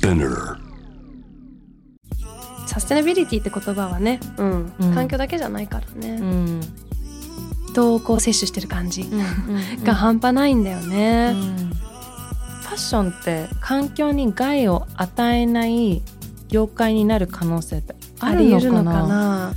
[0.00, 0.56] Spinner.
[2.66, 4.94] サステナビリティって言葉はね、うんうん。
[4.94, 6.60] 環境だけじゃないからね、うん。
[7.68, 9.02] 人をこう摂取してる感じ。
[9.02, 9.20] うん
[9.84, 11.34] が半端ないんだようね、ん。
[11.34, 16.02] ファッションって環境に害を与えない
[16.48, 19.54] 業界になる可能性ってああるのかり得るのかなな。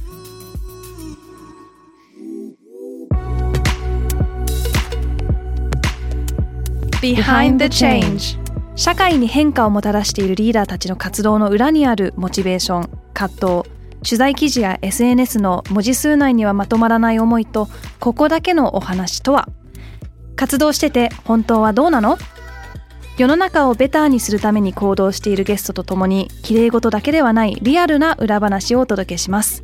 [7.01, 8.42] Behind the Change
[8.76, 13.70] 社会に変化をもたらしているリーダーたちの活動の裏にあるモチベーション葛藤
[14.04, 19.48] 取材記事や SNS の文字数内にはまとまらない思いとここだけのお話とは？
[20.36, 22.18] 活動してて本当はどうなの？
[23.18, 29.63] 世の中をベターにするために行動しているゲストとともに綺麗事だけではないリアルな裏話をお届けします。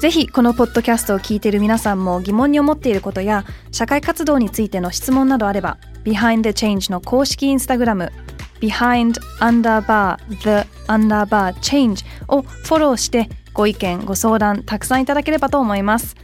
[0.00, 8.12] ぜひこのポッドキャストを聞いている皆さんも疑問に思っていることや社会活動についての質問などあれば Behind the Change の公式インスタグラム
[8.60, 16.16] Behind underbar the underbar change をフォローしてご意見ご相談たくさんいただければと思います。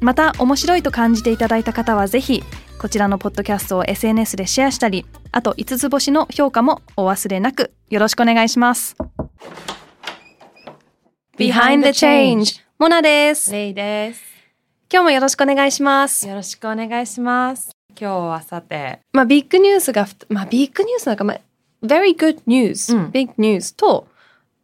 [0.00, 2.44] また面白いと感じていただいた方はぜひ
[2.80, 8.96] こちらのポッドキャストを SNS でシェアしたりあと5つ星の評価もお忘れなくよろしくお願いします。
[11.36, 13.50] Behind the Change モナです。
[13.50, 14.22] レイです。
[14.90, 16.28] 今日もよろしくお願いします。
[16.28, 17.70] よろしくお願いします。
[18.00, 19.00] 今日はさて。
[19.12, 21.40] まあビッグニュースがふまあビッグニュースなんかまあ
[21.82, 23.10] very good news、うん。
[23.10, 24.06] big news と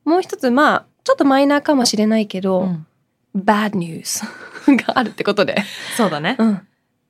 [0.04, 2.86] もう一つまあちょっとマイナーかもしれないけど、うん、
[3.36, 4.24] bad news
[4.86, 5.62] があるってことで、
[5.96, 6.66] そうだね、うん、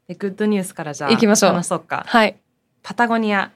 [0.09, 1.53] でグッドニュースからじゃあ行きましょう。
[1.53, 2.05] 話そうか。
[2.07, 2.37] はい。
[2.83, 3.51] パタゴニア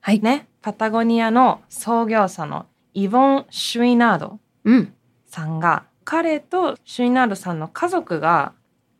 [0.00, 0.20] はい。
[0.20, 0.46] ね。
[0.60, 4.92] パタゴニアの創業者のイボン・シュイナードうん。
[5.26, 8.52] さんが彼とシュイナードさんの家族が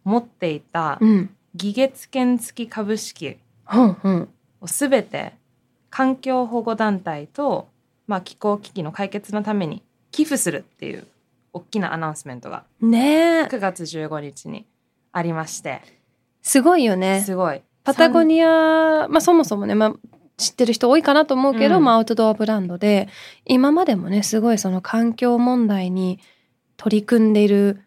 [0.05, 1.31] 持っていたうん。
[1.55, 3.37] 議月権付き株式
[3.73, 4.29] うんうん。
[4.61, 5.35] をすべて
[5.95, 7.69] 環境保護団体と、
[8.09, 11.07] まあ、気候危機の解決のために寄付するっていう
[11.53, 13.45] 大きなアナウンスメントがねえ。
[13.45, 14.67] 9月15日に
[15.13, 15.83] ありまして。
[16.43, 17.23] すごいよね。
[17.25, 17.63] すごい。
[17.85, 19.95] パタゴニアまあそもそもね、まあ、
[20.37, 21.85] 知ってる人多いかなと思うけど、うん。
[21.85, 23.09] まあアウトドアブランドで
[23.45, 26.19] 今までもねすごいその環境問題に
[26.77, 27.81] 取り組んでいる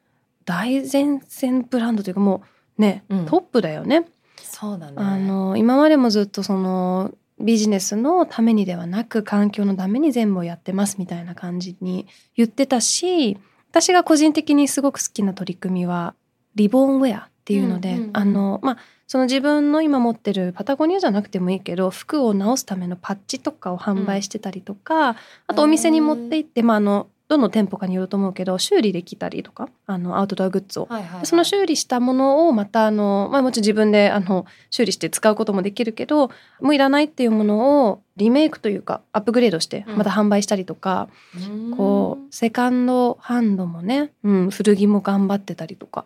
[0.45, 2.41] 大前線ブランドというかも
[2.77, 3.25] うね、うん。
[3.25, 4.05] トップだよね。
[4.37, 4.93] そうだね。
[4.95, 13.37] あの今までもずっとそのビジネスのためにではなく環境のために全部をやってますみたいな感じに言ってたし
[13.69, 16.15] 私が個人的にすごく好きな取り組みは
[16.55, 18.09] リボンウェアっていうので、うんうんうん。
[18.13, 18.77] あのまあ
[19.07, 25.15] その自分の今持ってるパタゴニアじゃなくてもいいけど服を直すためのパッチとかを販売してたりとか、
[25.47, 30.85] あとお店に持って行って、まあ、あのどの店舗かによると思うけど修理できたりとかあのアウトドアグッズを。
[30.85, 31.19] はいはいはい。
[31.21, 39.97] でその修理したものをまたあの、まあ、もちろん自分であの修理して使うこともできるけどもういらないっていうものをリメイクというかアップグレードしてうん。
[39.97, 41.75] また販売したりとか、うん。
[41.75, 46.05] こうセカンドハンドもね、うん、古着も頑張ってたりとか。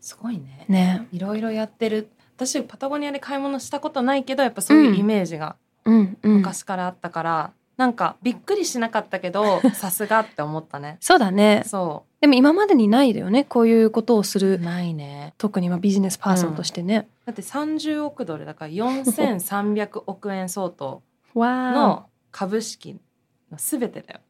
[0.00, 0.66] すごいね。
[0.68, 1.08] ね。
[1.12, 2.08] いろいろやってる。
[2.36, 10.98] 私パタゴニアで買い物したことないけどやっぱそういうイメージがうんうん、昔からあったから、なんかびっくりしなかったけど さすがって思ったね。
[11.00, 11.62] そうだね。
[11.64, 14.60] そでも今までにないだよねこういうことをすうる。
[14.60, 15.32] ないね。
[15.38, 17.08] 特にまあビジネスパーソンとしてね。
[17.24, 21.02] だって30億ドルだから4300億円相当
[21.32, 23.00] わの株式
[23.50, 24.20] の全てだよ。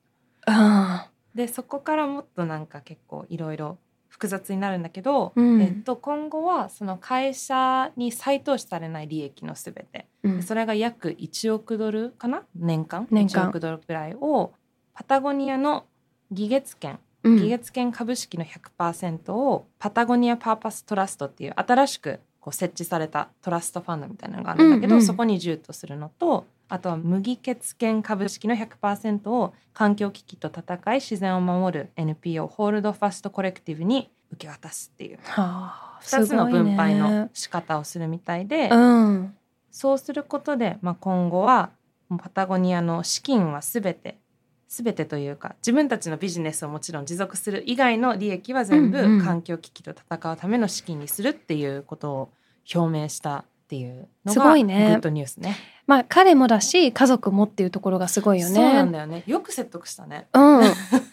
[0.47, 3.79] あでそこからもっとなんか結構いろいろ
[4.21, 5.63] 複雑になるんだけど、うん。
[5.63, 10.43] えっと、今後はその会社に再投資されない利益のすべて、うん。
[10.43, 12.43] それが約1億ドルかな？
[12.55, 13.09] 年間？
[13.11, 13.47] 年間。
[13.47, 14.53] 1億ドルくらいを
[14.93, 15.87] パタゴニアの
[16.31, 16.99] 議月権。
[17.23, 17.37] うん。
[17.39, 25.07] 議月権株式の100%をパタゴニアパーパストラストっていう新しくこう設置されたトラストファンドみたいなのがあるんだけど、うんうん。
[25.07, 35.19] そこに譲渡するのとあとは無議決権株式の100%を環境危機と戦い自然を守る NPO ホールドファストコレクティブに受け渡すっていう。
[35.23, 39.35] はあ2つの分配の仕方をするみたいでうん。
[39.71, 41.71] そうすることで、まあ、今後は
[42.19, 44.19] パタゴニアの資金は全て
[44.67, 52.33] 全てというか自分たちのビジネスをもちろん持続する以外の利益は全部環境危機と戦うための資金にするっていうことを
[52.73, 55.57] 表明したっていうのすがごいねグッドニュースね。
[55.87, 58.55] まあ彼もだし家族もっていうところがすごいよね。
[58.57, 59.23] そうなんだよね。
[59.29, 60.27] よく説得したね。
[60.33, 60.43] うん。
[60.43, 60.65] ま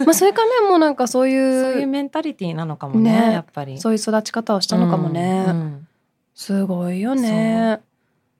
[0.09, 3.77] あそれかねもうなんかそういうそういうメンタリティーなのかもねねやっぱり。
[3.80, 5.45] そういう育ち方をしたのかもね。
[5.48, 5.88] うんうん
[6.33, 7.81] すごいよね。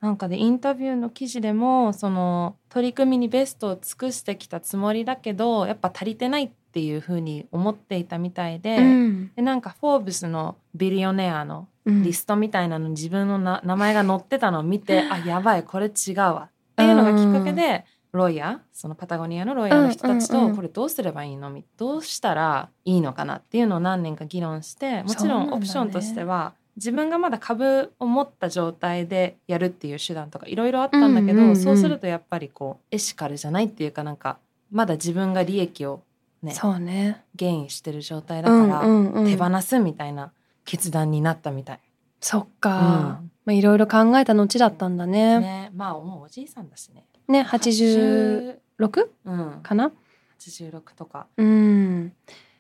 [0.02, 9.32] なんかでインタビューの記事でもその取り組みにベストを尽くしてきたつもりだけどやっぱ足りてないっていうふうに思っていたみたいで,、うん。
[9.36, 16.50] でなんか「フォーブス」のビリオネアのうんリストみたいなのに自分のな名前が載ってたのを見て、あやばいこれ違うわ。
[16.50, 20.56] っていうのがきっかけでロイヤーそのパタゴニアのロイヤーの人たちうんうんとうん。
[20.58, 21.50] これどうすればいいの？
[21.50, 31.56] みどうしたらいいのかなっていうのを何年か議論してもちろんオプションとしては自分がまだ株を持った状態でやるっていう手段とかいろいろあったんだけど、うんうんうん。
[31.56, 34.38] そうするとやっぱりこうエシカルじゃないっていうかなんか
[34.72, 36.02] まだ自分が利益を
[36.42, 36.54] ね。
[36.54, 37.24] そうね。
[37.36, 40.32] ゲインしてる状態だから、手放すみたいな
[40.66, 41.80] 決断になったみたい。
[42.22, 43.32] そっうか、ん。
[43.46, 45.40] まあいろいろ考えた後だったんだね。
[45.40, 45.72] ね。
[45.74, 47.06] まあもうおじいさんだしね。
[47.28, 49.92] ね86 80うん、かな
[50.40, 51.28] ？86とか。
[51.38, 52.14] うん。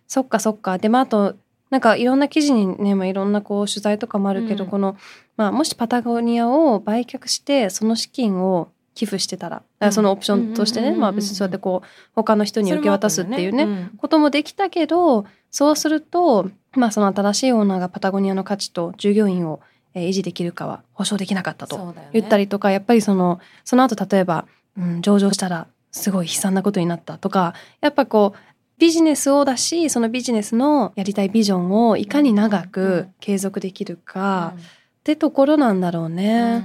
[0.07, 0.77] そっかそっか。
[0.77, 1.35] でまああと
[1.69, 4.69] なんかいろんな記事にね、まあ、いろんなこう取材とかもあるけど、うん。
[4.69, 4.95] この、
[5.35, 9.57] まあ、もしパタゴニアを売却してその資金を寄付してたら。
[9.57, 19.61] だからそのオプションとしてね、まあ別にそうやってこう他の人に受け渡すっていうねそれもあったんだよこともできたけどそうすると、まあ、その新しいオーナーがパタゴニアの価値と従業員を、
[19.93, 24.45] えー維持できるかは保証できなかったと言ったりとかやっぱりそのその後例えば、
[24.77, 28.39] うん、上場したらすごい悲惨なことになったとかやっぱこう
[28.79, 34.61] ビジネスをだしそのビジネスのやりたいビジョンをいかに長うんく継続できるかっ
[35.03, 36.15] てところなんだろううん。
[36.15, 36.63] ね。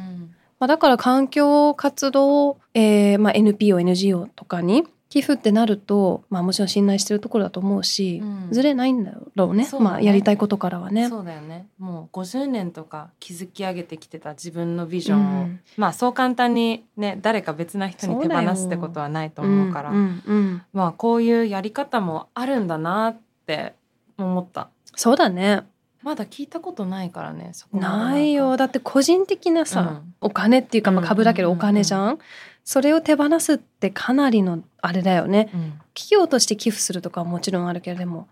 [0.62, 8.48] まあ、だから環境活動、えーまあ、NPO、NGO とかに寄付ってなると、まあ、もちろん信頼してるところだと思うし、うん。
[8.52, 9.64] ずれないんだろうね。
[9.64, 9.70] ね。
[9.80, 11.08] まあ、やりたいことからはね。
[11.08, 11.66] そうだよね。
[11.80, 15.60] もう50年とか築き上げてきてた自分のビジョンを、うん。
[15.76, 19.90] まあそう簡単にね誰か別な人に手放すってことはないと思うから。
[19.90, 20.62] うん。
[20.72, 23.16] まあこういうやり方もあるんだなっ
[23.46, 23.74] て
[24.16, 24.68] 思った。
[24.94, 25.62] そうだね
[26.02, 28.56] まだ聞いたことないからねないよ。
[28.56, 30.14] だって個人的なさ、うん。
[30.20, 31.68] お金っていうか、まあ、株だけどおうんうんうん。
[31.68, 32.18] うん金じゃん,、
[32.64, 35.50] それを手放すってかなりのあれだよね。
[35.54, 35.72] うん。
[35.94, 38.26] 企業として寄付するとかはもちろんあるけれども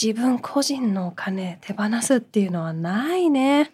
[0.00, 3.72] 自分個人のお金手放すっていうのはないね。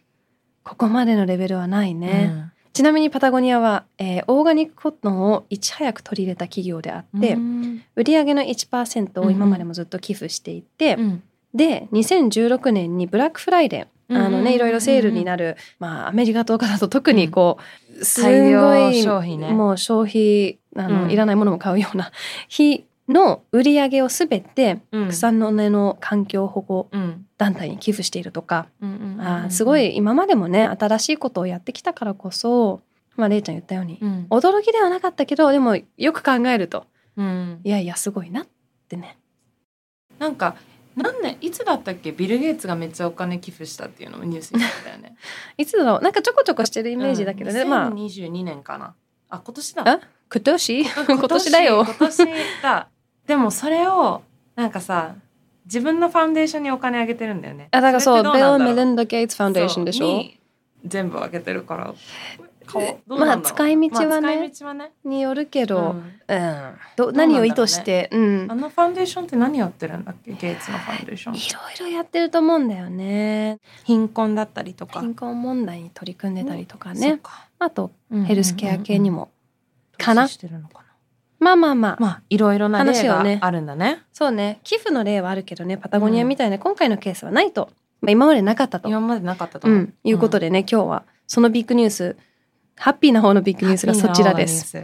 [0.64, 7.82] ここまでのレベルはないね、ちなみにパタゴニアは、えーオーガニックコットンをいち早く取り入れた企業であうんって、うん。
[7.96, 11.22] 売上の1%を今までもずっと寄付していて、うん
[11.54, 17.58] で2016年にブラックフライデーあのねいろいろセールになる、まあアメリカとかだと特にこ
[17.98, 21.10] う、す大量ごい消費ねもう消費あの、うん。
[21.10, 22.12] いらないものも買うような
[22.48, 25.08] 日の売り上げをすべてうん。
[25.08, 27.26] 草の根の環境保護うん。
[27.38, 29.20] 団体に寄付しているとか、うんうんうん。
[29.20, 32.80] あーすごい今までもね新しいことをやってきたからこそ、
[33.16, 34.26] まあ、れいちゃん言ったように、うん。
[34.30, 37.60] 驚きではなかったけどでもよく考えるとうん。
[37.64, 38.46] いやいやすごいなっ
[38.88, 39.18] てね。
[40.18, 40.56] なんか
[40.96, 42.12] 何年いつだったっけ？
[42.12, 45.16] ビル・ゲイツがめっちゃお金寄付したっていうのもニュースになったよね。
[45.56, 46.00] いつだろう？
[46.02, 47.90] なんかちょこちょこしてるイイメージだけどね、まあ。
[47.90, 48.94] 2022年かな。
[49.30, 49.82] あ今年だ。
[49.88, 50.00] あ
[50.30, 50.84] 今年？
[50.84, 51.50] 今年。
[51.50, 51.84] だよ。
[51.84, 52.28] 今年
[52.62, 52.88] だ。
[53.26, 54.22] でもそれを
[54.56, 55.14] なんかさ
[55.64, 57.68] 自分のファンデーションにお金あげてるんだよね。
[57.70, 60.22] あだからそうれベル・メリンダ・ゲイツ・ファンデーションでしょ？
[60.84, 61.94] 全部あげてるから
[63.06, 64.92] まあ使い道はねまあ使い道はね。
[65.04, 65.96] によるけど、
[66.28, 66.36] うん。
[66.36, 66.74] うん。
[66.96, 68.46] ど何を意図してう,、ん。
[68.50, 70.32] あのファンデーションって何やってるんだっけ？
[70.32, 71.38] ゲイツのファンデーションい
[71.80, 73.58] ろいろやってると思うんだよね。
[73.84, 75.00] 貧困だったりとか。
[75.00, 77.20] 貧困問題に取り組んでたりとかね。
[77.58, 79.30] あとうんヘルスケア系にも、
[79.98, 80.22] かな？
[80.22, 80.84] 投資してるのかな？
[81.38, 83.38] まあまあまあ、まあいろいろな例話をね。
[83.38, 84.02] があるんだね。
[84.12, 84.60] そうね。
[84.62, 87.68] 寄付の例はあるけどねパタゴニアみたいな今回のケースはないと、
[88.00, 89.68] まあ、今までなかったと、今までなかったと。
[89.68, 92.16] いうことでね、今日はそのビッグニュース
[92.76, 94.82] ハッピーな方のビッグニュースがそちらです。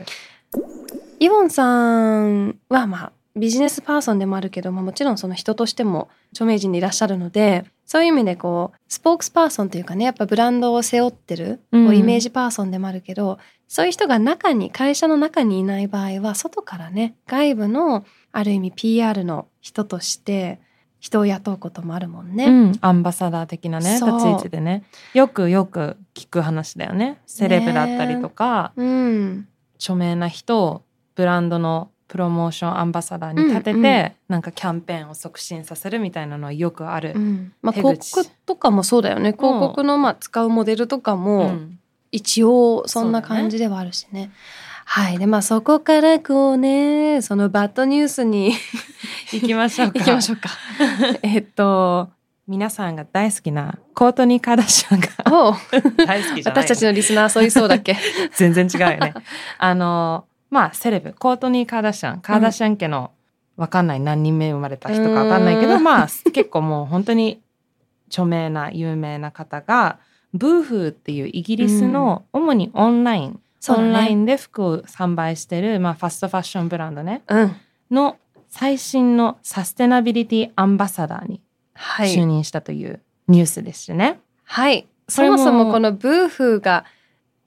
[1.21, 20.61] イボンさんはまあビジネスパーソンでもあるけど、まあ、もちろんその人としても著名人でいらっしゃるのでそういう意味でこうスポークスパーソンというかねやっぱブランドを背負ってる、うんこうイメージパーソンでもあるけどそういう人が中に会社の中にいない場合は外からね外部のある意味 PR の人として
[21.01, 22.47] 人を雇うこともあるもんね。
[22.47, 24.85] うん、アンバサダー的なね立ち位置でね。
[25.15, 27.21] よくよく聞く話だよね。
[27.27, 30.83] セレブだったりとか、うん、著名な人を
[31.15, 34.13] ブランドのプロモーションアンバサダーに立てて、うんうん。
[34.29, 37.19] なんかキャンペーンを促進させるみたいなのはよくあるう。
[37.19, 37.53] ん。
[37.63, 39.33] まあ、手広口告とかもそうだよね。
[39.33, 41.79] 広告のまあ使うモデルとかも、うん。
[42.11, 44.31] 一応そんな感じではあるしね。
[44.91, 45.19] はい。
[45.19, 48.55] で、まあそこからこうね、そのバッドニュースに
[49.33, 49.99] 行きましょうか。
[49.99, 50.49] 行きましょうか。
[51.23, 52.09] えっと、
[52.47, 55.55] 皆さんが大好きなコートニー・カーダシャンが おう。
[56.07, 56.65] 大好きじゃない。
[56.65, 57.97] 私たちのリスナーそういそうだっけ？
[58.35, 59.13] 全然違うよね。
[59.59, 61.13] あのまあセレブ。
[61.19, 63.11] コートニー・カーダシャンカーダシャン家の
[63.59, 64.01] わかんない。
[64.01, 65.83] 何人目生まれた人かわかんないけど、うん。
[65.85, 67.43] まあ結構もう本当に
[68.09, 69.99] 著名な有名な方が
[70.33, 77.57] ブーフーっていうイギリスの主にオンライン、オンラインで服を販売してる、まあ、ファストファッションブランドねうん。
[77.91, 78.17] の
[78.49, 81.43] 最新のサステナビリティアンバサダーに
[81.75, 82.15] はい。
[82.15, 84.21] 就任したというニュースですしね。
[84.45, 84.87] はい。
[85.09, 86.85] それもそもこのブーフーが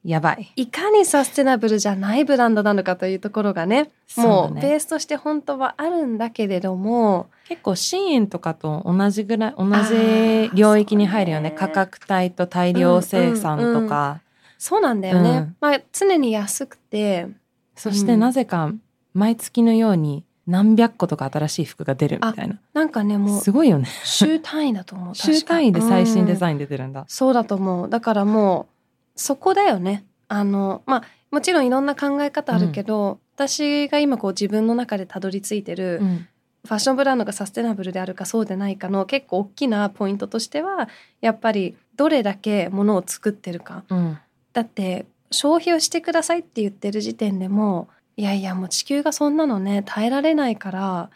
[0.04, 14.22] やばいいかにサステナブルじゃないブランドなのかというところがねもうベースとして本当はあるんだけれども結構シーンとかと同じぐらい同じ領域に入るよねね価格帯と大量生産とか、
[14.62, 15.56] そうなんだよね、うん。
[15.60, 17.28] まあ常に安くて。
[17.76, 18.72] そしてなぜか
[19.16, 22.60] 毎月のように何百個とか新しい服が出るみたいな。
[22.72, 23.88] なんかねもうすごいよね。
[24.04, 25.16] 週単位だと思う。
[25.18, 27.90] 週単位で最新デザイン出てるんだ、そうだと思う。
[27.90, 28.68] だからも
[29.16, 30.06] うそこだよね。
[30.28, 36.28] あのまあもちろんいろんな考え方あるけど、私が今こう自分の中でたどり着いてる、うん。
[36.66, 40.90] ファッションブランドがサステナブルであるかそうでないかの結構大きなポイントとしては
[41.20, 43.84] やっぱりどれだけものを作ってるか。
[43.90, 44.20] うん
[44.54, 51.10] だって消費をしてくださいって言ってる時点でもいやいやもう地球がそんなのね耐えられないから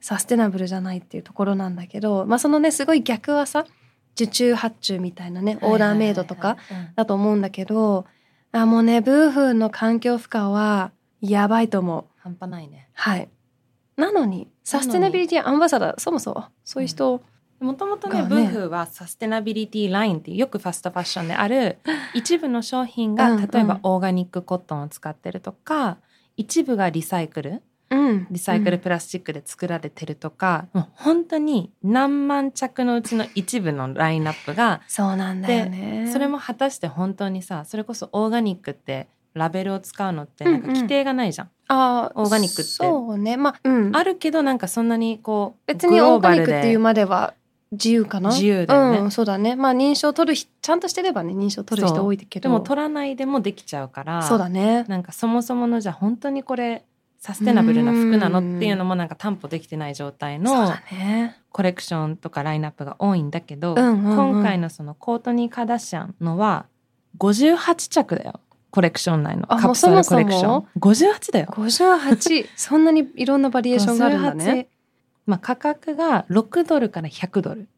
[0.00, 3.66] サステナブルじゃないっていうところなんだけどまあそのねすごい逆はさ
[4.14, 6.56] 受注発注みたいなねオーダーメイドとか
[6.96, 8.06] だと思うんだけど
[8.52, 12.04] あもうねブーフーの環境負荷はやばいと思う。
[12.18, 13.28] 半端ないねはい。
[13.96, 17.22] なのにサステナビリティアンバサダーそもそもそういう人、
[17.60, 18.22] もともとね。
[18.22, 21.78] ブーフはサステナビリティラインっていうよくファストファッションである
[22.14, 23.50] 一部の商品がうんうん。
[23.50, 25.98] 例えばオーガニックコットンを使ってるとか
[26.36, 28.26] 一部がリサイクルうん。
[28.30, 36.08] リサイクルプラスチックで作られてるとか、もう本当に何万着のうちの一部のラインナップがそうなんだよね。
[36.12, 41.50] それも果たして本当にさそれこそオーガニックってラベルを使うのってなんか規定がないじゃん。
[41.66, 42.70] あオーガニックって。
[42.70, 43.36] そうね。
[43.36, 47.34] まあ、うん、あるけどなんかそんなにこう別にオーガニックっていうまでは
[47.72, 48.30] 自由かな？
[48.30, 48.98] 自由だよね。
[48.98, 49.54] うん、そうだね。
[49.56, 52.42] まあ認証取る人ちゃんとしてればね認証取る人多いけど。
[52.44, 54.84] でも取らないでもできちゃうからそうだね。
[54.88, 56.84] なんかそもそものじゃあ本当にこれ
[57.18, 60.72] サステナブルな服なのっていうのもなんか担保できてない状態の
[61.52, 64.16] コレクションとかラインナップが多いんだけど、うんうんうん。
[64.32, 66.66] 今回のそのコートニー・カーダシアンのは
[67.18, 68.40] 58着だよ。
[68.70, 69.52] コレクション内の。
[69.52, 70.66] あカプセルコレクション。
[70.78, 71.46] 58だよ。
[71.56, 74.68] 58そんなにいろんなバリエーションがあるんだね
[75.26, 77.68] まあ、価格が6ドルから100ドル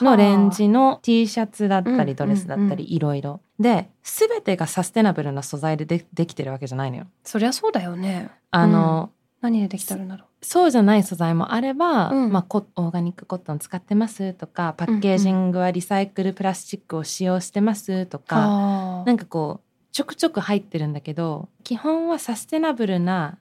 [0.00, 7.06] のレンジの T シャツだったりドレスだったりいろいろで全てがサステナブルな素材ででできてるわけじゃないのよ。
[7.24, 8.30] そりゃそうだよね。
[8.50, 12.32] あの、何でできてるんだろそうじゃない素材もあれば、うん。
[12.32, 19.04] まあ、コオーガニックコットン使ってますとかパッケージングはリサイクルプラスチックを使用してますとうか、あ。
[19.04, 23.38] なんかこうちょくちょく入ってるんだけど基本はサステナブルな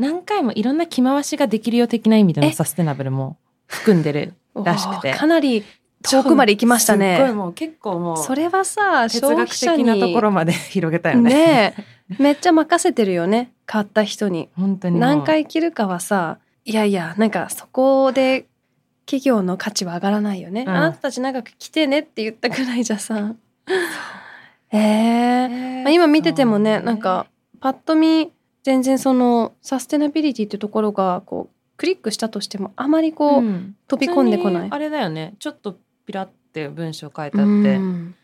[0.00, 2.52] 何回もいろんな着回しができるよ的な意味でのえ？
[2.52, 5.12] サステナブルも含んでるらしくて。
[5.12, 5.64] かなり
[6.02, 7.32] 遠くまで行きましたすっごいね。
[7.32, 7.52] もう。
[7.52, 11.30] 結構もうそれはさ哲学的なところまで広げたよね。
[11.30, 11.74] ね。
[11.78, 13.52] え めっちゃ任せてるよね。
[13.66, 14.48] 買った人に。
[14.56, 18.46] 本当に何回着るかはさいやいやなんかそこで
[19.04, 20.68] 企業の価値は上がらないよね、うん。
[20.70, 23.34] あなたたち長く着てねって言ったくらいじゃさ。
[24.72, 26.80] ええまあ今見ててもね。
[26.80, 27.26] なんか
[27.60, 33.76] パッと見全然そのサステナビリティってところがこうクリックしたとしてもあまりこう、ん。
[33.88, 34.68] 飛び込んでこない。
[34.70, 35.34] あれだよね。
[35.38, 37.44] ちょっとピラって文章書いてあって、う
[37.78, 38.14] ん。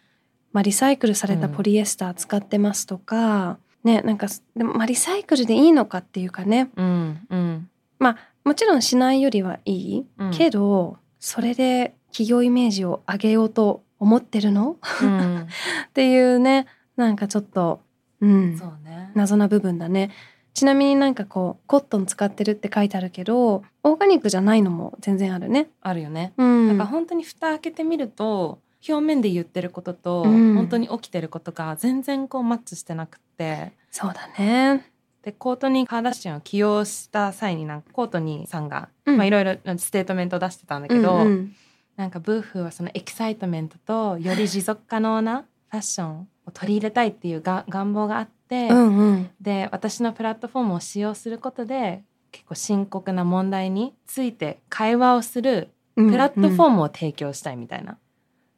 [0.52, 4.26] まあ、リサイクルされたポリエスター使ってますとか、ねなんか
[4.56, 6.70] でも、まあ、リサイクルでいいのかっていうかね。
[6.76, 7.68] うんうん。
[8.44, 10.30] もちろんしないよりはいい、うん。
[10.32, 14.76] けどそれで企業イメージを上げようと思ってるの？
[15.02, 15.40] うん。
[15.88, 16.66] っていうね。
[16.96, 17.80] なんかちょっと、
[18.20, 19.10] うん、そうね。
[19.14, 20.10] 謎な部分だね。
[20.54, 25.68] ちなみになんかこうコットン使ってるって書いてあるけどオーガニックじゃないのも全然あるね。
[25.82, 28.58] あるよね、うん、だから本当に蓋開けてみると
[28.88, 30.54] 表面で言ってることと、うん。
[30.54, 33.72] 本当に起きてることが全然こうマッチしてなくって。
[33.90, 34.90] そうだね。
[35.22, 39.16] でコートニー・カーダシアンを起用した際になんかコートニーさんが、うん。
[39.16, 41.52] まあいろいろステートメントを出してたんだけど、うんうん。
[41.96, 49.30] なんか Boohoo はその excitement とより持続可能なファッションを取り入れたいっていうが願望があって、うんうん。
[49.40, 57.98] で私のプラットフォームを使用することで結構深刻な問題について会話をするうんプラットフォうんームを提供したいみたいな、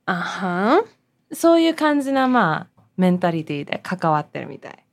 [0.07, 0.80] あは。
[0.80, 0.85] ん
[1.33, 4.85] そういう感じなまあメンタリティで関わってるみたい。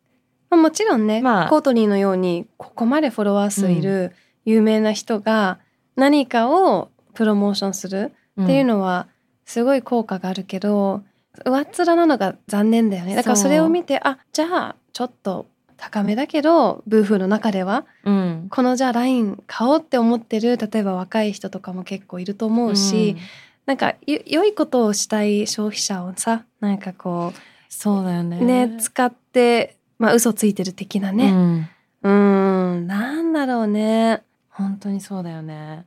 [0.50, 1.50] まあ、もちろんね、まあ。
[1.50, 4.14] コートニーのようにここまでフォロワー数いる
[4.46, 5.60] 有名な人が
[5.96, 9.08] 何かをプロモーションするっていうのは
[9.46, 11.04] すごい効果があるけど、
[11.46, 23.18] 上っ面なのが残念だよねだからそれを見てあじゃあちょっと高めだけどブーフーの中ではうん、このじゃあライン買おうって思ってる例えば若い人とかも結構いると思うし、
[23.66, 28.40] なんかよ良いことをしたい消費者をさなんかこうんそうだよね。
[28.42, 31.70] うね使ってまあ嘘ついてる的なね、
[32.04, 34.24] うん、なんだろうね。
[34.50, 35.86] 本当にそうだよね。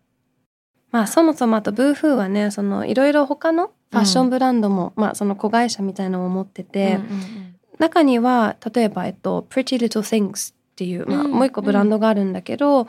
[0.91, 12.89] まあそもそもあとブーフーはね、そのいろいろ他のファッションブランドも、まあその子会社みたいなのも持ってて、うんうん中には例えば、えっと、Pretty Little Things っていう、まあ、うんもう一個ブランドがあるんだけど、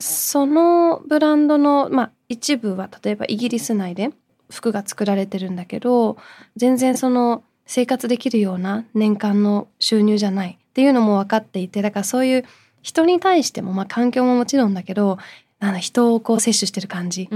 [0.00, 4.10] そのブランドの、まあ、一部は例えばイギリス内で
[4.50, 6.16] 服が作られてるんだけど
[6.56, 10.58] 全然その生活できるような年間の収入じゃない。
[10.60, 12.44] っていうのも分かっていてだからそういう
[12.82, 15.18] 人に対しても、まあ、環境ももちろんだけど
[15.60, 17.28] あの人をこう摂取してる感じ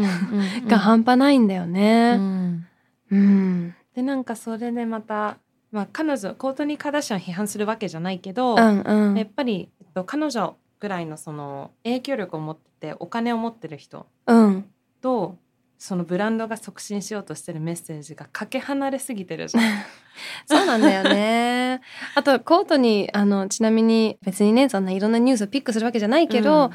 [0.67, 2.17] が半端ないんだようね。
[2.17, 2.67] んうん、
[3.11, 5.38] でなんかそれでまた、
[5.73, 14.65] まあ、彼女コートニー・カーダシアンを批判するわけじゃないけど、うん、うん、やっぱり、えっと、彼女ぐらいのその影響力を持っててお金を持ってる人うん、
[15.00, 15.37] と
[15.79, 19.65] そのブランドが促進しようとしてるメッセージがかけ離れすぎてるじゃん。
[20.47, 21.81] そうなんだよね。
[22.17, 26.71] あとコートにあのちなみに別にねそんないろんなニュースをピックするわけじゃないけど、うん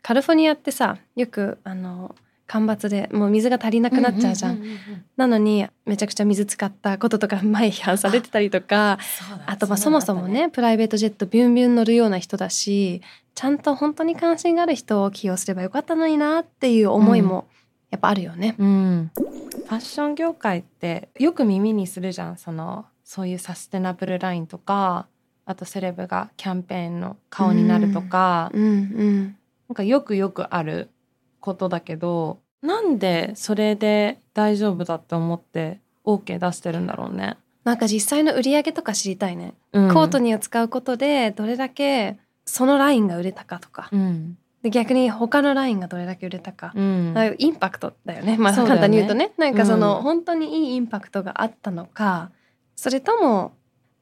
[0.00, 2.14] カリフォルニアってさよくあの
[2.48, 4.56] 干ばつでもう水が足りなくなっちゃうじゃん。
[4.56, 4.78] うううんうん
[5.16, 8.98] なのにめちゃくちゃ水使ったこととか前批判されてたりとか
[9.46, 13.02] あとまあそもそもねプライベートジェットビュンビュン乗るような人だし
[13.34, 17.48] ちゃんと本当に関心がある人を起用すればよかったのになっていう思いも
[17.90, 18.54] やっぱあるよね。
[18.58, 22.36] うん、ファッション業界ってよく耳にするじゃん。
[22.36, 25.06] そのそういうサステナブルラインとか
[25.46, 29.36] あとセレブがキャンペーンの顔になるとか、うんうん。
[29.68, 30.90] なんかよくよくある
[31.40, 37.36] ことだけどなんでそれで大丈夫だって思って OK 出してるんだろうね。
[37.64, 39.54] なんか実際の売り上げとか知りたいね。
[39.72, 39.92] うん。
[39.92, 44.38] コートニーを使うことでどれだけそのラインが売れたかとか、うん。
[44.62, 47.14] で逆に他のラインがどれだけ売れたか、うん。
[47.14, 48.36] あインパクトだよね。
[48.38, 49.32] まあ簡単に言うとね。
[49.36, 50.02] なんかその、うん。
[50.02, 52.30] 本当にいいインパクトがあったのか
[52.74, 53.52] それとも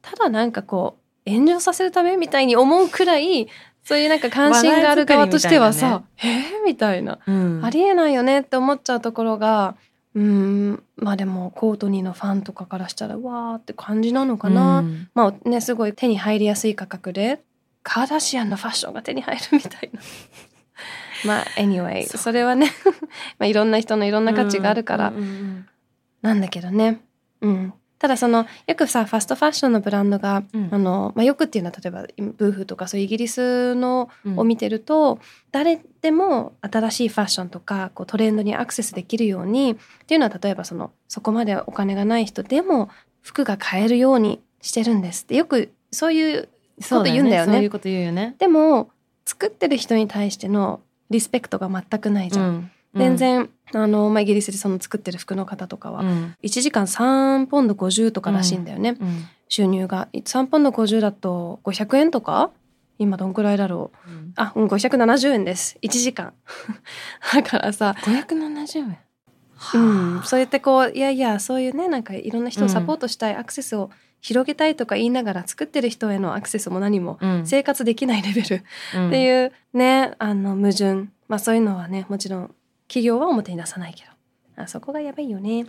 [0.01, 3.49] ただなんかこう炎上させるためみたいに思うくらい
[3.87, 9.75] そういうなんか関心がある側としてはさ「えー?」みたいな、うんありえないよねって思っちゃうところが
[10.13, 14.79] うーんまあでもコートニーのファンとかからしたらわーって感じなのかな。
[14.79, 17.39] うんまあねすごい手に入りやすい価格で
[17.81, 20.01] カーダシアンのファッションが手に入るみたいな。
[21.25, 22.69] まあ anyway そうそれはね
[23.39, 25.13] まあいろんな人のいろんな価値があるから
[26.21, 26.99] なんだけどね。
[27.39, 27.73] うん。
[27.99, 30.69] ただそのよくさファストファッションのブランドが、うん。
[30.71, 32.05] あのまあ、よくっていうのは例えば
[32.37, 35.19] ブーフとかそういうイギリスのうんを見てると、
[35.51, 42.89] 誰でも新しいファッションとかこうトレンドにアクセスできるようにっていうのは例えばそのそこまでお金がない人でも
[43.21, 45.23] 服が買えるようにしてるんです。
[45.23, 47.53] ってよくそういうそう言うんだよね。
[47.53, 48.35] そういうこと言うよね。
[48.37, 48.89] でも
[49.25, 52.45] 作ってる人に対してのリスペクトが全くないじゃん。
[52.45, 52.71] うん。
[52.95, 56.35] 全然、あのまあ、イギリスでその作ってる服の方とかは、うん。
[56.43, 60.09] 1時間3ポンド50とからしいんだよね、うん収入が。
[60.13, 62.51] 3ポンド50だと500円とか？
[62.99, 64.09] 今どんくらいだろう。
[64.09, 64.33] うん。
[64.35, 65.77] あ、うん、570円です。
[65.81, 66.33] 1時間。
[67.33, 67.95] だからさ。
[68.01, 68.97] 570円。
[69.73, 73.89] うん、そうやってこういやいやそういうねなんかいろんな人をサポートしたい、アクセスを
[74.21, 77.47] 広げたいとか言いながら作ってる人へのアクセスも何もうん。
[77.47, 78.53] 生活できないレベル。
[78.55, 78.61] っ
[78.95, 79.09] うん。
[79.09, 81.09] ていうねあの矛盾。
[81.27, 82.55] まあそういうのはねもちろん
[82.87, 84.11] 企業は表に出さないけど。
[84.63, 85.65] あそこがやばいよね。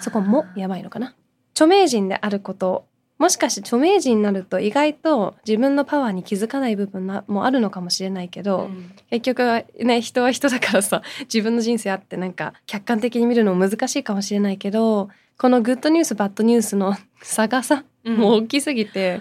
[0.00, 1.14] そこもやばいのかな。
[1.52, 2.86] 著名人であること。
[3.18, 8.90] もしかして著名人になると意外と自分のパワーに気づかない部分なもあるのかもしれないけど、うん。
[9.10, 15.08] 結局はね人は人だからさ 自分の人生あってなんか客観的に見るのも難しいかもしれないけど
[15.38, 18.16] このグッドニュースバッドニュースの差がさ、うん。
[18.16, 19.20] もう大きすぎて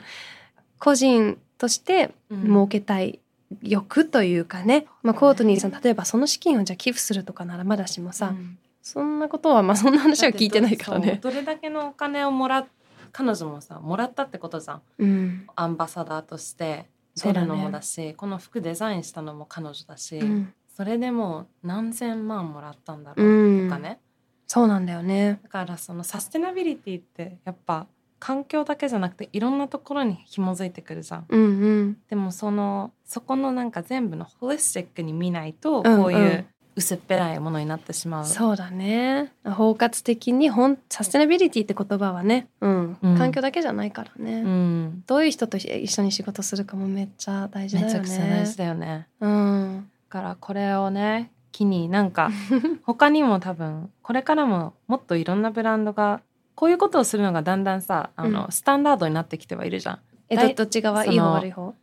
[0.79, 2.43] 個人としてうん。
[2.45, 3.19] 儲けたい
[3.61, 8.57] 欲というかね、まあ、コートニーさん例えばその資金をじゃあ寄付するとかならまだしもさ、うん。
[8.81, 11.19] そんなことはまあそんな話は聞いてないからね。
[11.21, 12.67] どれだけのお金をもらっ
[13.11, 14.81] 彼女もさもらったってことじゃん。
[14.97, 15.47] うん。
[15.55, 16.85] アンバサダーとして
[17.15, 20.53] 出るのもだしこの服デザインしたのも彼女だし、うん。
[20.75, 23.99] それでもう何千万もらったんだろううんとかね、
[24.47, 25.39] そうなんだよね。
[25.43, 27.87] だからそのサステナビリティってやっぱ
[28.21, 31.25] 環境だけじゃなくていろんなところに紐づいてくるじゃん。
[31.27, 31.45] うんう
[31.81, 31.97] ん。
[32.07, 38.25] でもそのそこのなんか全部のホリスティックに見ないとうんこういう薄っぺらいものになってしまう。
[38.25, 39.33] そうだね。
[39.43, 42.97] 包括的にほんサステナビリティって言葉はね、うん。
[43.01, 43.17] うん。
[43.17, 47.99] 環境だけじゃないからね、うん、どういう人と一緒に仕事するかもめっちゃ大事だよね。
[47.99, 49.07] めちゃくちゃ大事だよね。
[49.19, 49.89] うん。
[50.09, 52.29] だからこれをね機になんか
[52.83, 56.21] 他にも多分これからももっといろんなブランドが
[56.61, 58.51] こういうことをするのがだんだんさあの、うん。
[58.51, 59.99] スタンダードになってきてはいるじゃん。
[60.29, 61.03] えどどっち側？
[61.07, 61.73] いい方悪い方？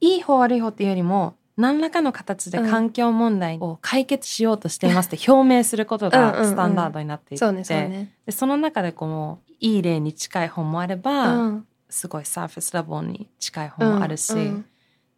[0.00, 2.70] いい方悪い方っていうよりも何らかの形でうん。
[2.70, 11.66] 環境問題を解決しようとしていますって 表明することがスタンダードになっていってでその中でこういい例に近い本もあれば、うん。
[11.88, 14.66] すごいサーフェスラボに近い本もあるし、うん。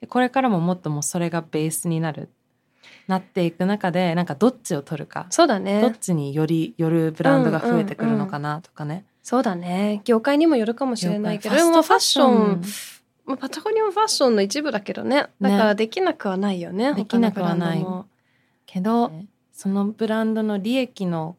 [0.01, 2.31] でこれからももっともうそれがベースになる
[3.07, 9.05] なっていく中でなんかどっちを取るか、そうだどっねちによりよるブランドが増えてくるのかなとかね。
[9.23, 10.01] そうだね。
[10.05, 12.63] 業界にもよるかもしれないけど業界でもファッション。
[13.27, 15.27] まあパタゴニアもファッションの一部だけどね。
[15.41, 16.95] だからできなくはないよね。
[16.95, 17.87] できなくはない。
[18.67, 19.13] けど
[19.53, 21.37] そのブランドの利益の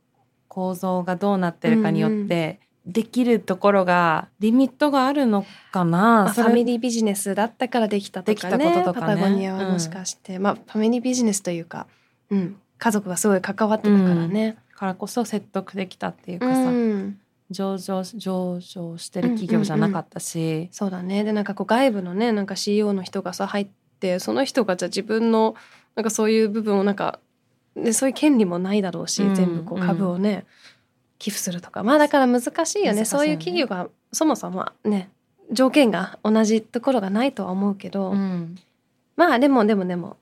[0.48, 9.16] 構造がどうなってるかによって、できるところがリミットがあるのかな、まあ、ファミリービジネスだったからできたとかねできたこととかね。
[9.16, 11.88] パタゴニアはもしかして、まあファミリービジネスというか、
[12.32, 14.58] うん、家族がすごい関わってたからね。
[14.82, 17.20] からこそ説得できたっていううかさ、ん。
[17.52, 21.24] 上場上場してる企業じゃなかったし、そうだね。
[21.24, 23.68] でなんかこう外部のねなんか CEO の人がさ入っ
[24.00, 25.54] てその人がじゃあ自分の
[25.96, 27.20] なんかそういう部分をなんか
[27.76, 29.36] でそういう権利もないだろうし、うん。
[29.36, 30.46] 全部こう株をね、
[31.22, 31.84] 寄付するとか。
[31.84, 33.02] まあだから難しいよね。
[33.02, 33.06] ね。
[33.06, 35.12] そういう企業がそもそもね
[35.52, 38.56] 条件が同じところがないとは思うけど、うん。
[39.16, 40.18] まあでもでもでも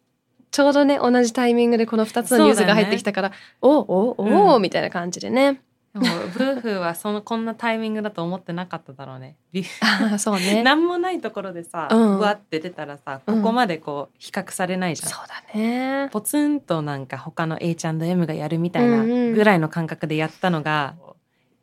[0.52, 3.32] ちょうどね同じタイミングでこの2つのニュースが入ってきたから、
[3.62, 4.62] おおおお、うん。
[4.62, 5.62] みたいな感じでね
[5.94, 9.38] でもブーフはそのこんなタイミングだと思ってなかっただろうね。
[10.20, 10.62] そうね。
[10.64, 12.18] 何もないところでさ、うん。
[12.18, 15.10] ぶわって出たらさうんここまでこう比較されないじゃん。
[15.10, 16.10] そうだね。
[16.12, 19.12] ポツンとなんか他の H&M がやるみたいなうん。
[19.12, 20.96] うんぐらいの感覚でやったのが、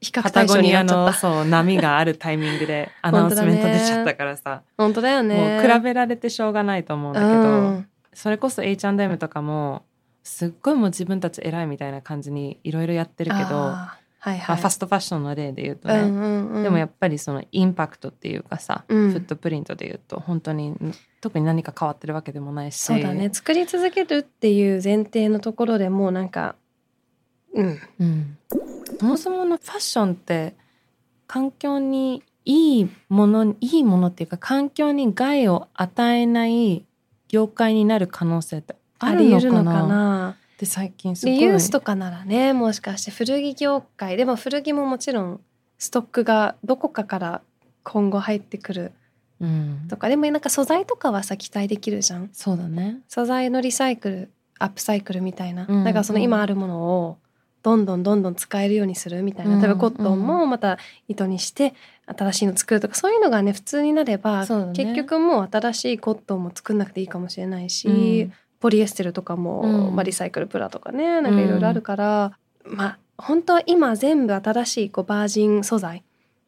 [0.00, 1.20] 比較対象にゴニアのなっちゃった。
[1.20, 5.62] そう波があるタイミングで アナウンスメント出ちゃったからさ、本当だよね。
[5.62, 7.36] もう比べられてしょうがないと思うんだけど、う
[7.70, 7.88] ん。
[8.12, 9.84] それこそ H&M とかも
[10.22, 13.74] すっごいもう自分たち偉いみたいな感じにいろいろやってるけど、
[14.18, 14.56] はいはい。
[14.56, 16.62] あ、ファストファッションの例で言うとね、うんうんうん。
[16.62, 19.12] でもやっぱりそのインパクトっていうかさ、うん。
[19.12, 20.74] フットプリントで言うと本当に
[21.20, 22.76] 特に何か変わってるわけでもないし。
[22.76, 23.30] そうだね。
[23.32, 26.56] 作り続けるっていう前提のところでもうなんか
[27.54, 27.80] うん。
[28.00, 28.38] うん、
[28.98, 30.54] そもそものファッションって
[31.26, 36.84] 環境にいいものいいものっていうか環境に害を与えない
[37.28, 40.36] 業界になる可能性ってああるのかな？
[40.60, 41.34] り得るのかなって最近すごい。
[41.36, 45.40] リユースとかならねもしかして古着業界でも古着ももちろん
[45.78, 47.42] ストックがどこかから
[47.82, 48.92] 今後入ってくる
[49.38, 52.30] うん、とかでもなんか素材とかはさ期待できるじゃん。
[52.32, 53.00] そうだね。
[53.06, 57.18] 素材のリサイクルアップサイクルみたいな、うんだからその今あるものを
[57.62, 61.74] どんどんどんどん使えるようにするみたいな、うん例えばコットンもまた糸にして
[62.06, 64.72] 新しいの作るとかそういうのがね普通になれば、ね。
[64.72, 67.92] 結局もう新しいコットンも作んなくていいかもしれないし、う
[68.28, 68.32] ん
[68.66, 69.94] ポリエステルとかも、うん。
[69.94, 72.32] まあ、リサイクルプラとかねなんかいろいろあるから、
[72.64, 76.02] まあ本当は今全部新しいこうバージン素材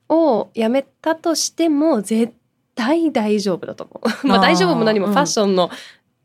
[0.09, 2.35] をやめたとしても絶
[2.75, 4.09] 対大丈夫だと思う。
[4.27, 5.13] まあ大丈夫も何もうん。
[5.13, 5.71] ファッションの、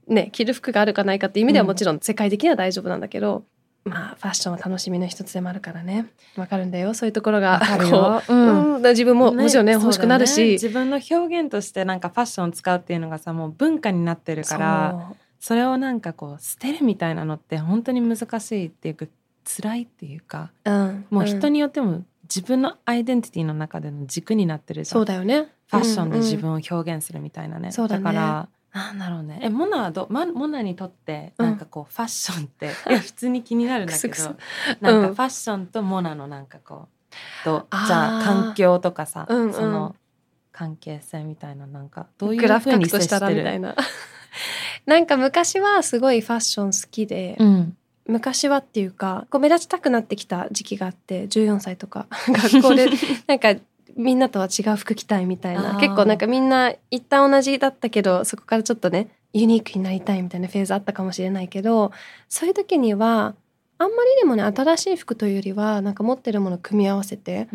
[0.08, 3.44] ね着る服があるかないかっていう意味ではもちろん世界的には大丈夫なんだけど、
[3.86, 6.08] まあファッションは楽しみの一つでもあるからね。
[6.36, 6.96] わかるんだよ。
[6.96, 8.76] そういうところがこよ、う、うん。
[8.76, 8.82] うん。
[8.82, 19.08] 自分ももちろんね欲しくなるし、自分の表現としてなんかファッションを使うっていうのがさもう文化になってるからそれをなんかこう捨てるみたいなのって本当に難しいっていうか
[19.44, 24.94] 辛いっていうかうん、もう人に、によっても自分のアイデンティティの中での軸になってるじゃん。
[24.94, 25.50] そうだよね。
[25.68, 28.04] ファッションで自うん分を表現するみたいなね、そうだね。
[28.06, 29.42] からなんだろうね。
[29.44, 35.14] えモナはど、ま、モナにとってなんかこう、ファッションっていや普通に気になるんだけどなんかうん。
[35.14, 39.54] ファッションとモナのなんかこうとじゃあ環境とかさ、うんうん。
[39.54, 39.94] その
[40.54, 43.76] 関係性みたいななんかどういうグラフふうに接書くとしたらしてるみたいな
[44.86, 47.78] なんか昔はすごいファッション好きで、うん。
[48.06, 52.90] 昔はっていうかこう目立ちたくなってきた時期があって14歳とか 学校で
[53.28, 53.56] なんか
[53.96, 55.78] みんなとは違う服着たいみたいな。
[55.80, 61.92] 結構なんかみんな一旦同じだったけどそこからちょっとねユニークになりたいみたいなフェーズあったかもしれないけど
[62.28, 63.36] そういう時には
[63.78, 67.48] あんまりでもね新しい服というよりはなんか持ってるもの組み合わせて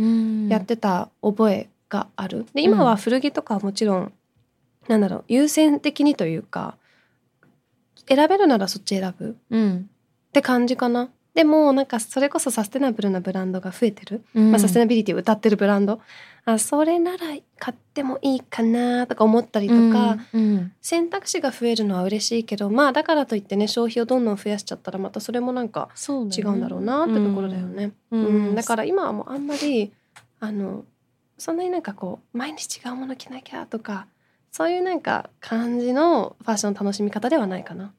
[0.49, 2.47] やってた覚えがある。
[2.55, 4.13] で今は古着とかはもちろん、
[4.89, 6.77] なんだろう優先的にというか
[8.09, 9.37] 選べるならそっち選ぶ。
[9.51, 9.91] うん。
[10.29, 11.11] って感じかな。
[11.35, 14.51] でもなんかそれこそサステナブルなブランドが増えてる、うん。
[14.51, 16.01] まあ、サステナビリティを歌ってるブランド。
[16.45, 17.19] あそれなら
[17.59, 27.93] 買ってもいいかなとか思ったりとか、うん選択肢が増えるのは嬉しいけどまあだからといってね消費をどんどん増やしちゃったらまたそれもなんか違うんだろうなってところだよね。
[28.11, 28.25] うん。
[28.25, 28.55] うん。
[28.55, 29.93] だから今はもうあんまり
[30.41, 30.85] あの
[31.37, 34.07] そんなになんかこう毎日違うもの着なきゃとか
[34.51, 37.93] そういうなんか感じのファッション楽しみ方ではないかな。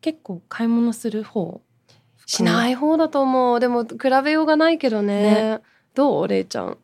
[0.00, 1.60] 結構買い物する方？
[2.26, 3.60] しない方だと思う。
[3.60, 5.22] でも比べようがないけどね。
[5.22, 5.60] ね。
[5.94, 6.78] どうれいちゃん？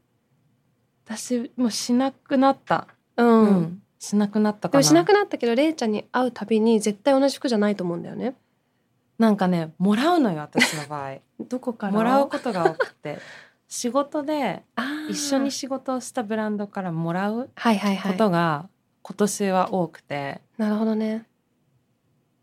[1.07, 3.41] 私もうしなくなった、うん。
[3.41, 3.83] うん。
[3.99, 4.83] しなくなったかな。
[4.83, 8.35] でもしなくなったけどれいちゃんに会うたびに絶対同じ服じゃないと思うんだよね。
[9.19, 11.17] なんかねもらうのよ私の場合。
[11.49, 11.93] どこから？
[11.93, 13.19] もらうことが多くて。
[13.71, 14.63] 仕事で
[15.09, 18.17] 一緒に仕事をしたブランドからもらうはいはいはこい。
[18.17, 18.69] とが
[19.09, 21.25] 今年は多くて、なるほどね。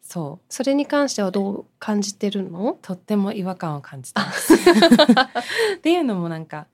[0.02, 0.46] そう。
[0.50, 2.80] それに関してはどう感じてるの？
[2.82, 4.56] とっても違和感を感じてます。
[5.78, 6.66] っていうのもなんか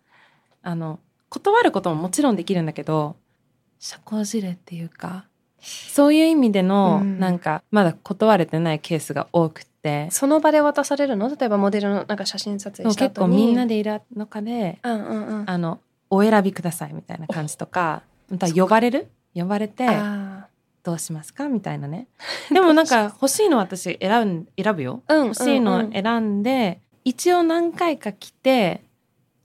[0.64, 1.00] あの
[1.30, 3.18] 断ることももちろんできるんだけど
[3.80, 5.26] 社交辞令っていうか
[5.60, 7.20] そういう意味での、うん。
[7.20, 10.08] なんかまだ断れてないケースが多くて。
[10.12, 11.28] その場で渡されるの？
[11.28, 15.50] 例えばモデルのなんか写真撮影した結構後にみんなでいる中でうんうんうん。
[15.50, 18.04] あのお選びくださいみたいな感じとか。
[18.30, 19.12] また呼ばれる？
[19.34, 20.48] 呼ばれてあ
[20.84, 21.48] どうしますか？
[21.48, 22.08] みたいなね。
[22.52, 25.04] でもなんか欲しいの私選ん選ぶよ。
[25.08, 28.84] ーうん欲しいのうんうん選んで、一応何回か来て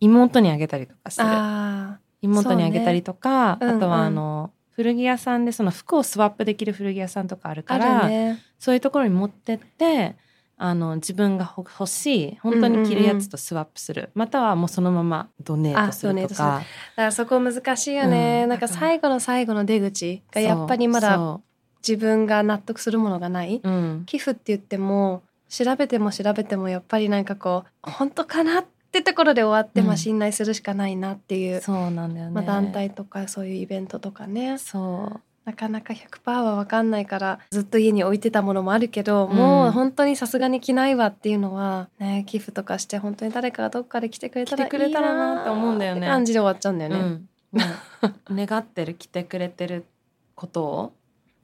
[0.01, 1.27] 妹にあげたりとかする。
[1.29, 8.38] あ妹にあげたりとか、ねうんうんあとはあの古着屋さんでその服をスワップできる古着屋さんとかあるからるね。
[8.59, 10.16] そういうところに持ってって
[10.59, 16.45] あの自分がほ欲しい本当に着るやつとスワップする、またはもうそのままドネートするとか。
[16.45, 16.62] だか
[16.97, 18.81] らそこ難しいよね、なんかうんだから。
[18.81, 21.42] 最後の最後の出口がやっぱりまだそ
[21.87, 24.03] 自分が納得するものがない、ううん。
[24.07, 29.87] 寄付って言っても調べても調べてもやっぱりなんかこう本当かなってところで終わって、うん。
[29.88, 34.57] まあ信頼するしかないなっていう、そうなんだよね、まあ、団体とかそういうイベントとかね。
[34.57, 39.37] そうなかなか100%は分かんないからずっと家に置いてたものもあるけど、うん。
[39.37, 46.09] もう本当にさすがに着ないわっていうのはね寄付とかして本当に誰かがどっかで来てくれたらいい来てくれたらなって思うんだよね。
[46.09, 46.99] 感じで終わっちゃうんだよね。
[48.29, 49.87] うん、願ってる来てくれてる
[50.35, 50.93] ことを。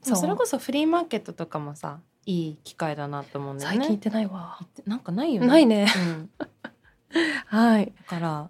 [0.01, 0.17] そう。
[0.17, 3.77] それこそフリーマーケットとかもさいい機会だなと思うんだよね。
[3.77, 4.59] 最近行ってないわ。
[4.85, 5.47] なんかないよね。
[5.47, 5.87] ないね。
[5.97, 6.47] うん、だ
[7.47, 7.93] はい。
[8.05, 8.49] から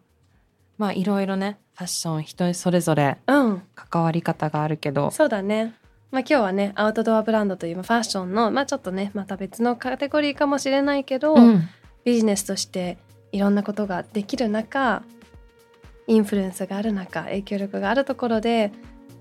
[0.80, 3.62] まあいろいろねファッション人それぞれうん。
[3.76, 5.76] 関わり方があるけどそうだね。
[6.12, 11.70] まあ今日はねアウトドアブランドというまあファッションのまあちょっとねまた別のカテゴリーかもしれないけど、うん
[12.04, 12.98] ビジネスとして
[13.32, 15.04] いろんなことができる中
[16.08, 18.72] インフルエンスがある中影響力があるところで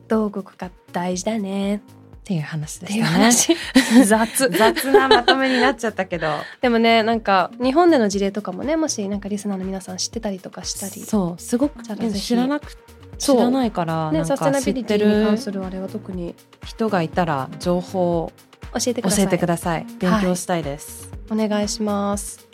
[0.09, 1.81] どう動くか大事だね
[2.22, 3.02] っていう話でしたね。
[3.02, 3.56] 話。
[4.06, 4.48] 雑。
[4.48, 6.28] 雑なまとめになっちゃったけど。
[6.61, 11.02] でもねなんか日本での事例とかもねもしなんかリスナーの皆さん知ってたりとかしたり。
[11.02, 11.82] そうすごく
[12.14, 12.76] 知らなく
[13.18, 18.32] 知らないから、ね、なんサステナか知ってビリティに関るするあれは特に人がいたら情報を
[18.74, 19.24] 教えてください。
[19.24, 19.87] 教えてください。
[19.98, 22.46] 勉強したいです、お願いします。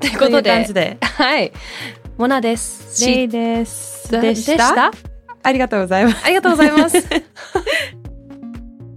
[0.00, 0.98] というということで。
[1.00, 1.52] はい。
[2.18, 3.06] モナです。
[3.06, 4.10] レイです。
[4.10, 4.90] ででした？
[5.42, 6.24] ありがとうございます。
[6.24, 6.96] ありがとうございます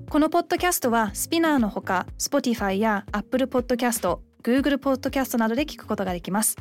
[0.10, 6.56] このポッドキャストはスピナーのほか Spotify や Apple Podcast、Google Podcast などで聞くことができます。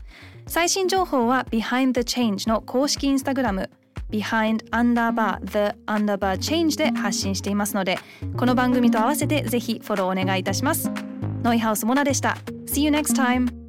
[0.49, 3.71] 最新情報は Behind the Change の公式インスタグラム
[4.11, 7.99] Behind underbar the underbar change で発信していますので
[8.37, 10.91] この番組と合わせてぜひフォローお願いいたします。
[11.43, 12.37] ノイハウスモナでした。
[12.67, 13.66] See you next time!